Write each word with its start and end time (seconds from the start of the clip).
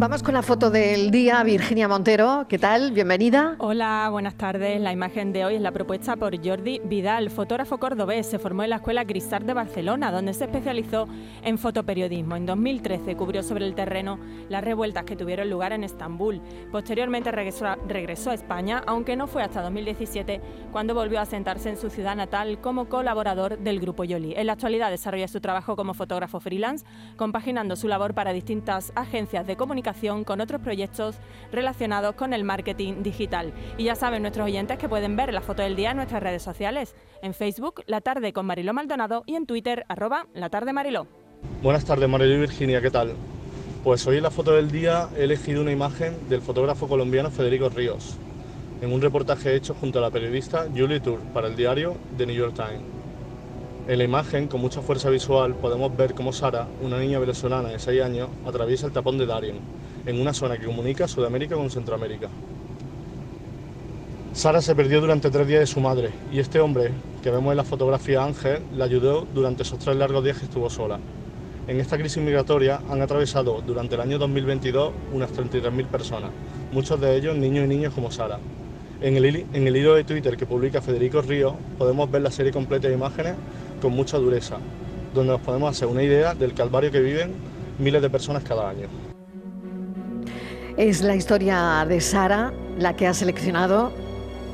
Vamos 0.00 0.22
con 0.22 0.34
la 0.34 0.42
foto 0.42 0.70
del 0.70 1.10
día, 1.10 1.42
Virginia 1.42 1.88
Montero. 1.88 2.46
¿Qué 2.48 2.56
tal? 2.56 2.92
Bienvenida. 2.92 3.56
Hola, 3.58 4.08
buenas 4.12 4.36
tardes. 4.36 4.80
La 4.80 4.92
imagen 4.92 5.32
de 5.32 5.44
hoy 5.44 5.56
es 5.56 5.60
la 5.60 5.72
propuesta 5.72 6.14
por 6.14 6.36
Jordi 6.40 6.80
Vidal, 6.84 7.30
fotógrafo 7.30 7.78
cordobés. 7.78 8.28
Se 8.28 8.38
formó 8.38 8.62
en 8.62 8.70
la 8.70 8.76
Escuela 8.76 9.02
Grisart 9.02 9.44
de 9.44 9.54
Barcelona, 9.54 10.12
donde 10.12 10.34
se 10.34 10.44
especializó 10.44 11.08
en 11.42 11.58
fotoperiodismo. 11.58 12.36
En 12.36 12.46
2013 12.46 13.16
cubrió 13.16 13.42
sobre 13.42 13.66
el 13.66 13.74
terreno 13.74 14.20
las 14.48 14.62
revueltas 14.62 15.02
que 15.02 15.16
tuvieron 15.16 15.50
lugar 15.50 15.72
en 15.72 15.82
Estambul. 15.82 16.40
Posteriormente 16.70 17.32
regresó 17.32 17.66
a, 17.66 17.76
regresó 17.88 18.30
a 18.30 18.34
España, 18.34 18.84
aunque 18.86 19.16
no 19.16 19.26
fue 19.26 19.42
hasta 19.42 19.62
2017 19.62 20.40
cuando 20.70 20.94
volvió 20.94 21.18
a 21.18 21.26
sentarse 21.26 21.70
en 21.70 21.76
su 21.76 21.90
ciudad 21.90 22.14
natal 22.14 22.60
como 22.60 22.88
colaborador 22.88 23.58
del 23.58 23.80
Grupo 23.80 24.04
Yoli. 24.04 24.34
En 24.36 24.46
la 24.46 24.52
actualidad 24.52 24.90
desarrolla 24.90 25.26
su 25.26 25.40
trabajo 25.40 25.74
como 25.74 25.92
fotógrafo 25.92 26.38
freelance, 26.38 26.86
compaginando 27.16 27.74
su 27.74 27.88
labor 27.88 28.14
para 28.14 28.32
distintas 28.32 28.92
agencias 28.94 29.44
de 29.44 29.56
comunicación 29.56 29.87
con 30.24 30.40
otros 30.40 30.60
proyectos 30.60 31.16
relacionados 31.50 32.14
con 32.14 32.32
el 32.34 32.44
marketing 32.44 33.02
digital. 33.02 33.52
Y 33.78 33.84
ya 33.84 33.94
saben 33.94 34.22
nuestros 34.22 34.44
oyentes 34.44 34.78
que 34.78 34.88
pueden 34.88 35.16
ver 35.16 35.32
la 35.32 35.40
foto 35.40 35.62
del 35.62 35.76
día 35.76 35.92
en 35.92 35.96
nuestras 35.96 36.22
redes 36.22 36.42
sociales, 36.42 36.94
en 37.22 37.32
Facebook 37.32 37.82
La 37.86 38.00
Tarde 38.00 38.32
con 38.32 38.44
Mariló 38.46 38.74
Maldonado 38.74 39.22
y 39.26 39.34
en 39.34 39.46
Twitter 39.46 39.84
arroba 39.88 40.26
La 40.34 40.50
Tarde 40.50 40.72
Mariló. 40.72 41.06
Buenas 41.62 41.84
tardes 41.84 42.08
Mariló 42.08 42.34
y 42.34 42.40
Virginia, 42.40 42.82
¿qué 42.82 42.90
tal? 42.90 43.14
Pues 43.82 44.06
hoy 44.06 44.18
en 44.18 44.24
la 44.24 44.30
foto 44.30 44.52
del 44.52 44.70
día 44.70 45.08
he 45.16 45.24
elegido 45.24 45.62
una 45.62 45.72
imagen 45.72 46.28
del 46.28 46.42
fotógrafo 46.42 46.88
colombiano 46.88 47.30
Federico 47.30 47.68
Ríos, 47.70 48.16
en 48.82 48.92
un 48.92 49.00
reportaje 49.00 49.54
hecho 49.54 49.74
junto 49.74 50.00
a 50.00 50.02
la 50.02 50.10
periodista 50.10 50.66
Julie 50.76 51.00
Tour 51.00 51.20
para 51.32 51.48
el 51.48 51.56
diario 51.56 51.96
The 52.16 52.26
New 52.26 52.36
York 52.36 52.54
Times. 52.54 52.97
En 53.88 53.96
la 53.96 54.04
imagen, 54.04 54.48
con 54.48 54.60
mucha 54.60 54.82
fuerza 54.82 55.08
visual, 55.08 55.54
podemos 55.54 55.96
ver 55.96 56.12
cómo 56.12 56.30
Sara, 56.30 56.68
una 56.82 56.98
niña 56.98 57.18
venezolana 57.18 57.70
de 57.70 57.78
6 57.78 58.02
años, 58.02 58.28
atraviesa 58.44 58.84
el 58.84 58.92
tapón 58.92 59.16
de 59.16 59.24
Darien, 59.24 59.56
en 60.04 60.20
una 60.20 60.34
zona 60.34 60.58
que 60.58 60.66
comunica 60.66 61.08
Sudamérica 61.08 61.54
con 61.54 61.70
Centroamérica. 61.70 62.28
Sara 64.34 64.60
se 64.60 64.74
perdió 64.74 65.00
durante 65.00 65.30
tres 65.30 65.48
días 65.48 65.60
de 65.60 65.66
su 65.66 65.80
madre 65.80 66.10
y 66.30 66.38
este 66.38 66.60
hombre, 66.60 66.90
que 67.22 67.30
vemos 67.30 67.50
en 67.50 67.56
la 67.56 67.64
fotografía 67.64 68.22
Ángel, 68.22 68.60
la 68.76 68.84
ayudó 68.84 69.26
durante 69.32 69.62
esos 69.62 69.78
tres 69.78 69.96
largos 69.96 70.22
días 70.22 70.36
que 70.36 70.44
estuvo 70.44 70.68
sola. 70.68 71.00
En 71.66 71.80
esta 71.80 71.96
crisis 71.96 72.22
migratoria 72.22 72.82
han 72.90 73.00
atravesado 73.00 73.62
durante 73.66 73.94
el 73.94 74.02
año 74.02 74.18
2022 74.18 74.92
unas 75.14 75.32
33.000 75.32 75.86
personas, 75.86 76.30
muchos 76.72 77.00
de 77.00 77.16
ellos 77.16 77.34
niños 77.38 77.64
y 77.64 77.68
niñas 77.68 77.94
como 77.94 78.10
Sara. 78.10 78.38
En 79.00 79.16
el, 79.16 79.24
en 79.24 79.66
el 79.66 79.76
hilo 79.76 79.94
de 79.94 80.04
Twitter 80.04 80.36
que 80.36 80.44
publica 80.44 80.82
Federico 80.82 81.22
Ríos 81.22 81.54
podemos 81.78 82.10
ver 82.10 82.20
la 82.20 82.30
serie 82.30 82.52
completa 82.52 82.88
de 82.88 82.94
imágenes 82.94 83.34
con 83.80 83.92
mucha 83.92 84.18
dureza, 84.18 84.58
donde 85.14 85.32
nos 85.32 85.40
podemos 85.40 85.70
hacer 85.70 85.88
una 85.88 86.02
idea 86.02 86.34
del 86.34 86.54
calvario 86.54 86.90
que 86.90 87.00
viven 87.00 87.32
miles 87.78 88.02
de 88.02 88.10
personas 88.10 88.44
cada 88.44 88.70
año. 88.70 88.88
Es 90.76 91.02
la 91.02 91.16
historia 91.16 91.84
de 91.88 92.00
Sara 92.00 92.52
la 92.78 92.94
que 92.94 93.06
ha 93.06 93.14
seleccionado 93.14 93.92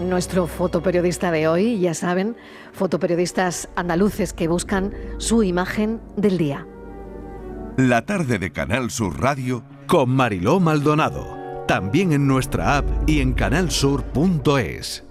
nuestro 0.00 0.46
fotoperiodista 0.46 1.30
de 1.30 1.48
hoy, 1.48 1.78
ya 1.78 1.94
saben, 1.94 2.36
fotoperiodistas 2.72 3.68
andaluces 3.76 4.32
que 4.32 4.48
buscan 4.48 4.92
su 5.18 5.42
imagen 5.42 6.00
del 6.16 6.38
día. 6.38 6.66
La 7.76 8.04
tarde 8.04 8.38
de 8.38 8.50
Canal 8.50 8.90
Sur 8.90 9.20
Radio 9.20 9.62
con 9.86 10.10
Mariló 10.10 10.60
Maldonado, 10.60 11.64
también 11.66 12.12
en 12.12 12.26
nuestra 12.26 12.78
app 12.78 12.86
y 13.06 13.20
en 13.20 13.32
canalsur.es. 13.32 15.09